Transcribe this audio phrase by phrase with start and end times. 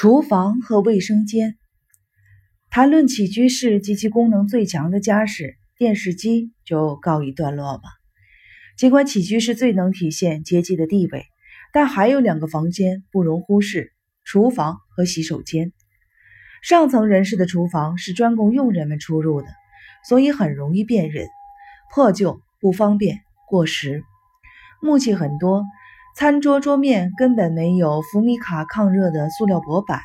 [0.00, 1.58] 厨房和卫生间。
[2.70, 7.90] 谈论起居室及其功能最强的家室，电视机就告一段落吧。
[8.78, 11.26] 尽管起居室最能体现阶级的地位，
[11.74, 13.92] 但还有两个房间不容忽视：
[14.24, 15.70] 厨房和洗手间。
[16.62, 19.48] 上层人士的厨房是专供佣人们出入的，
[20.08, 21.26] 所以很容易辨认。
[21.92, 24.02] 破旧、不方便、过时，
[24.80, 25.62] 木器很多，
[26.16, 30.00] 餐桌桌面根本没有福米卡抗热的塑料薄板。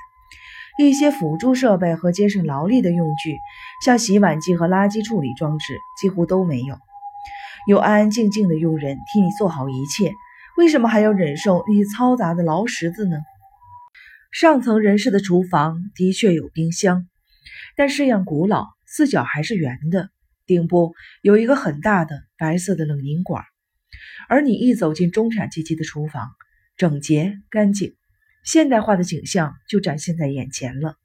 [0.77, 3.39] 一些辅助设备和节省劳力的用具，
[3.83, 6.77] 像洗碗机和垃圾处理装置，几乎都没有。
[7.65, 10.11] 有安安静静的佣人替你做好一切，
[10.57, 13.17] 为什么还要忍受那些嘈杂的劳什子呢？
[14.31, 17.07] 上层人士的厨房的确有冰箱，
[17.77, 20.09] 但式样古老，四角还是圆的，
[20.45, 23.45] 顶部有一个很大的白色的冷凝管。
[24.29, 26.29] 而你一走进中产阶级的厨房，
[26.77, 27.95] 整洁干净。
[28.43, 30.95] 现代化的景象就展现在眼前了。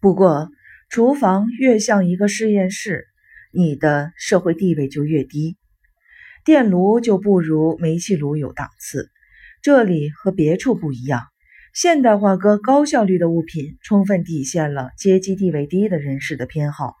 [0.00, 0.50] 不过，
[0.90, 3.06] 厨房越像一个实验室，
[3.52, 5.56] 你的社会地位就越低。
[6.44, 9.10] 电炉就不如煤气炉有档次。
[9.60, 11.22] 这里和别处不一样，
[11.74, 16.94] 现代化和高效率的物品充分体现了阶级地位低的人士的偏好。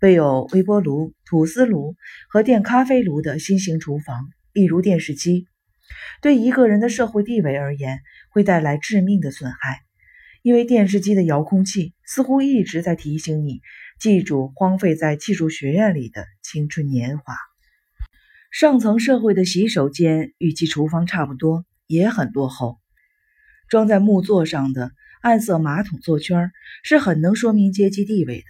[0.00, 1.96] 备有微波炉、吐司炉
[2.28, 4.28] 和电咖啡炉的新型厨房，
[4.58, 5.46] 例如电视机。
[6.20, 8.00] 对一个人的社会地位而言，
[8.32, 9.82] 会带来致命的损害，
[10.42, 13.60] 因为电视机的遥控器似乎一直在提醒你
[14.00, 17.36] 记住荒废在技术学院里的青春年华。
[18.50, 22.80] 上层社会的洗手间与其厨房差不多，也很落后。
[23.68, 26.50] 装在木座上的暗色马桶座圈
[26.82, 28.46] 是很能说明阶级地位的，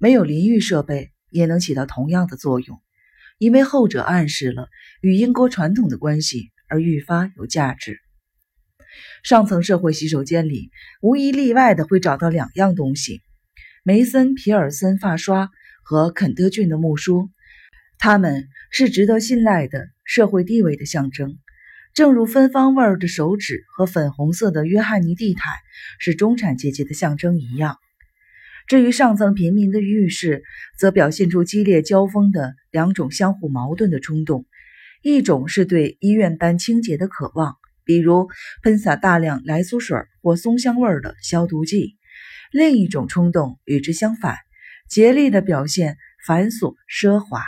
[0.00, 2.82] 没有淋浴设备也能起到同样的作用，
[3.38, 4.68] 因为后者暗示了
[5.00, 6.50] 与英国传统的关系。
[6.68, 8.00] 而愈发有价值。
[9.22, 10.70] 上层社会洗手间里
[11.00, 13.22] 无一例外的会找到两样东西：
[13.84, 15.50] 梅森皮尔森发刷
[15.84, 17.30] 和肯德郡的木梳，
[17.98, 21.38] 它们是值得信赖的社会地位的象征，
[21.94, 25.54] 正如芬芳味儿的手指和粉红色的约翰尼地毯
[26.00, 27.78] 是中产阶级的象征一样。
[28.66, 30.42] 至于上层平民的浴室，
[30.78, 34.44] 则表现出激烈交锋的两种相互矛盾的冲动。
[35.02, 38.28] 一种是对医院般清洁的渴望，比如
[38.62, 41.96] 喷洒大量来苏水或松香味的消毒剂；
[42.50, 44.36] 另一种冲动与之相反，
[44.88, 47.42] 竭力的表现繁琐奢华，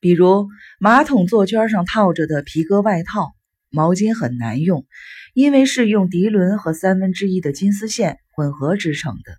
[0.00, 0.48] 比如
[0.80, 3.34] 马桶座圈上套着的皮革外套。
[3.72, 4.84] 毛巾很难用，
[5.32, 9.38] 因为是用涤纶和三分之一的金丝线混合织成的。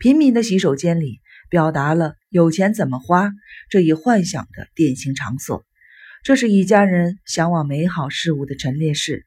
[0.00, 3.32] 平民的洗手间里表达了有钱怎么花
[3.68, 5.66] 这一幻想的典型场所。
[6.22, 9.26] 这是一家人向往美好事物的陈列室：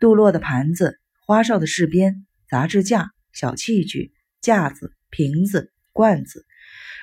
[0.00, 4.10] 镀落的盘子、花哨的饰边、杂志架、小器具、
[4.40, 6.44] 架子、瓶子、罐子、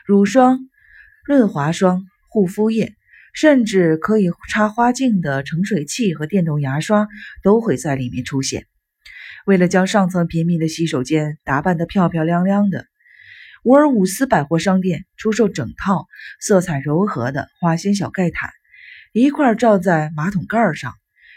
[0.06, 0.68] 乳霜、
[1.24, 2.94] 润滑霜、护肤液，
[3.32, 7.08] 甚至可以插花镜的盛水器和电动牙刷
[7.42, 8.66] 都会在里面出现。
[9.46, 12.86] 为了将上层平民的洗手间打扮得漂漂亮亮的，
[13.68, 16.08] 沃尔伍斯百货商店出售整套
[16.40, 18.50] 色彩柔和的花心小盖毯。
[19.12, 20.94] 一块罩在马桶盖上，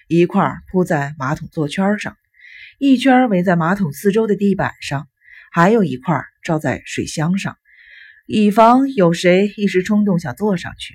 [0.07, 2.17] 一块铺在马桶座圈上，
[2.79, 5.09] 一圈围在马桶四周的地板上，
[5.51, 7.57] 还有一块罩在水箱上，
[8.29, 10.95] 以防有谁一时冲动想坐上去。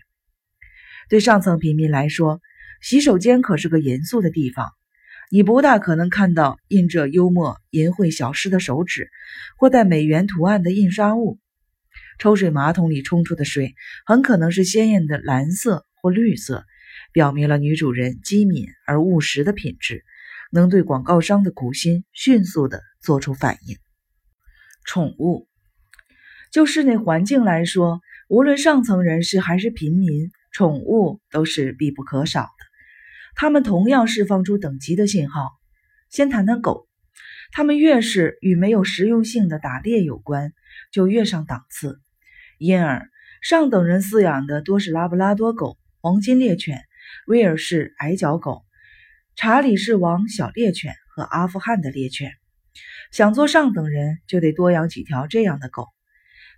[1.10, 2.40] 对上层平民来说，
[2.82, 4.72] 洗手间可是个严肃的地方，
[5.32, 9.10] 你不大可能看到印着幽默淫秽小诗的手指，
[9.58, 11.40] 或带美元图案的印刷物。
[12.20, 13.76] 抽水马桶里冲出的水，
[14.06, 16.66] 很可能是鲜艳的蓝色或绿色。
[17.12, 20.06] 表明了女主人机敏而务实的品质，
[20.52, 23.78] 能对广告商的苦心迅速地做出反应。
[24.86, 25.48] 宠物，
[26.52, 28.00] 就室内环境来说，
[28.30, 32.48] 无论上层人士还是平民，宠物都是必不可少的。
[33.36, 35.50] 它们同样释放出等级的信号。
[36.10, 36.88] 先谈谈狗，
[37.52, 40.54] 它们越是与没有实用性的打猎有关，
[40.92, 42.00] 就越上档次。
[42.58, 43.10] 因而，
[43.42, 46.82] 上等人饲养的多是拉布拉多狗、黄金猎犬。
[47.28, 48.64] 威尔士矮脚狗、
[49.36, 52.32] 查理士王小猎犬和阿富汗的猎犬，
[53.12, 55.88] 想做上等人就得多养几条这样的狗，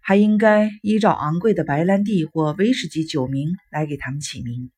[0.01, 4.71] 还应该依照昂贵的白兰地或威士忌酒名来给它们起名。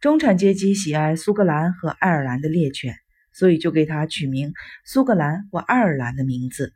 [0.00, 2.94] 中产阶级喜爱苏格兰和爱尔兰的猎犬，
[3.32, 4.52] 所以就给它取名
[4.84, 6.72] 苏格兰或爱尔兰的名字。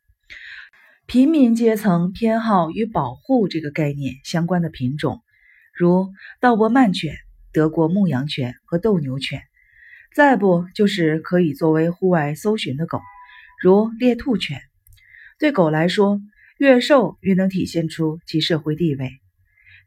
[1.06, 5.22] 平民阶层偏好与保护这个概念相关的品种，
[5.74, 6.08] 如
[6.40, 7.14] 道伯曼犬。
[7.52, 9.42] 德国牧羊犬和斗牛犬，
[10.14, 13.00] 再不就是可以作为户外搜寻的狗，
[13.60, 14.60] 如猎兔犬、
[15.36, 16.20] 对狗来说，
[16.58, 19.10] 越瘦越能体现出其社会地位。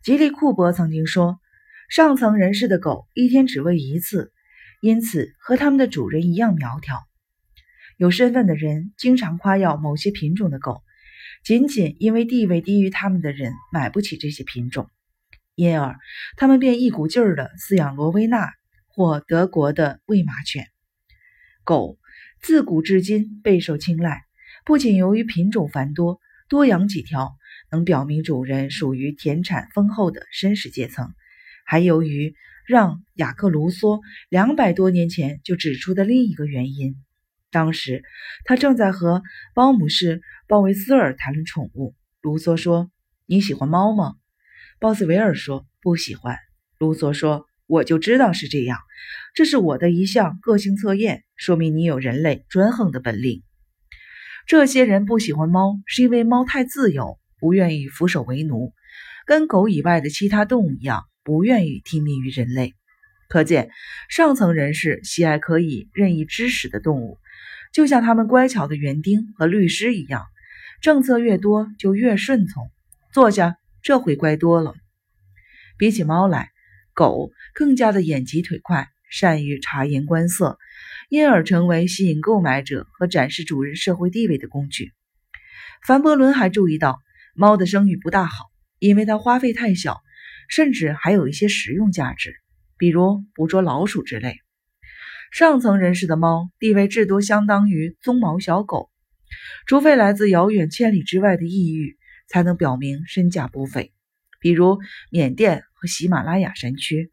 [0.04, 1.40] 吉利库伯曾经说，
[1.96, 4.34] 上层人士的狗一天只喂一次，
[4.82, 6.98] 因此和他们的主人一样苗条。
[7.98, 10.82] 有身份的人经常夸耀某些品种的狗，
[11.44, 14.90] 仅仅因为地位低于他们的人买不起这些品种，
[15.54, 16.00] 因而
[16.36, 18.52] 他们便一股劲儿地饲养罗威纳
[18.88, 20.66] 或德国的喂马犬。
[21.64, 22.00] 狗
[22.42, 24.24] 自古至今备受青睐，
[24.66, 26.20] 不仅由于品种繁多，
[26.50, 27.36] 多养几条
[27.70, 31.14] 能表明主人属于田产丰厚的绅士阶层，
[31.66, 32.36] 还由于
[32.68, 36.96] 让·雅克·卢梭两百多年前就指出的另一个原因。
[37.52, 38.04] 当时，
[38.46, 39.22] 他正在和
[39.54, 41.94] 保姆士鲍维斯尔谈论宠物。
[42.22, 42.90] 卢梭说
[43.28, 44.16] ：“你喜欢猫吗？”
[44.80, 46.38] 鲍斯维尔说：“不喜欢。”
[46.80, 48.80] 卢梭说：“我就知道是这样，
[49.36, 53.44] 这是我的一项个性测验，说明你有人类专横的本领。”
[54.48, 58.74] 这些人不喜欢猫，是因为猫太自由，不愿意俯首为奴，
[59.26, 62.74] 跟狗以外的其他动物一样，不愿意听命于人类。
[63.30, 63.72] 可见，
[64.10, 67.18] 上层人士喜爱可以任意指使的动物。
[67.74, 70.26] 就像他们乖巧的园丁和律师一样，
[70.82, 72.70] 政策越多就越顺从。
[73.12, 74.76] 坐下，这回乖多了。
[75.78, 76.52] 比起猫来，
[76.94, 80.60] 狗更加的眼疾腿快，善于察言观色，
[81.10, 84.92] 因而成为吸引购买者和展示主人社会地位的工具。
[85.84, 87.00] 凡伯伦还注意到，
[87.34, 90.02] 猫的声誉不大好，因为它花费太小，
[90.50, 92.36] 甚至还有一些实用价值，
[92.78, 94.38] 比如捕捉老鼠之类。
[95.32, 98.92] 上层人士的猫地位至多相当于棕毛小狗，
[99.66, 101.98] 除非来自遥远千里之外的异域，
[102.28, 103.92] 才能表明身价不菲。
[104.40, 104.80] 比如
[105.10, 107.12] 缅甸和喜马拉雅山区。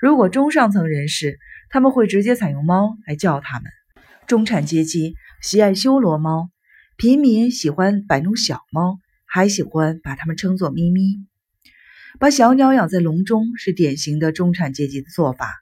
[0.00, 1.38] 如果中上层人士，
[1.70, 3.70] 他们会直接采用猫来叫它们。
[4.26, 6.50] 中产阶级喜爱修罗猫，
[6.96, 11.24] 平民喜欢摆弄小猫，还喜欢把它们称作咪咪。
[12.18, 15.54] 把小鸟养在笼中是典型的中产阶级的做法。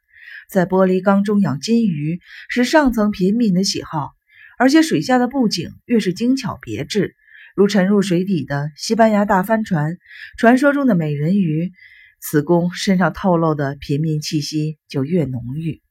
[0.49, 4.11] 在玻璃缸中养金鱼是上层平民的喜好，
[4.59, 7.15] 而且水下的布景越是精巧别致，
[7.57, 9.97] 如沉入水底的西班牙大帆船、
[10.39, 11.73] 传说中的美人鱼，
[12.21, 15.82] 此宫身上透露的平民气息就越浓郁。